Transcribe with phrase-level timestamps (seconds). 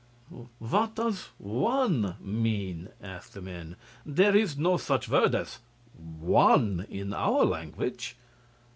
[0.57, 3.75] "What does 'one' mean?" asked the men.
[4.03, 5.59] "There is no such word as
[5.95, 8.15] 'one' in our language."